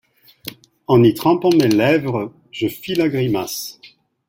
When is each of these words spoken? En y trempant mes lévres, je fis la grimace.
En 0.87 1.03
y 1.03 1.13
trempant 1.13 1.51
mes 1.51 1.67
lévres, 1.67 2.33
je 2.49 2.67
fis 2.67 2.95
la 2.95 3.07
grimace. 3.07 3.79